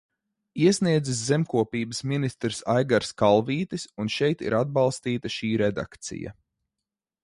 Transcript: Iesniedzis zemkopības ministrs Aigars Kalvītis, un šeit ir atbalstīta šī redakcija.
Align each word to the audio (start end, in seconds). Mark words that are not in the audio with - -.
Iesniedzis 0.69 1.19
zemkopības 1.27 2.01
ministrs 2.13 2.63
Aigars 2.77 3.13
Kalvītis, 3.23 3.87
un 4.05 4.13
šeit 4.19 4.45
ir 4.49 4.61
atbalstīta 4.65 5.37
šī 5.41 5.55
redakcija. 5.69 6.39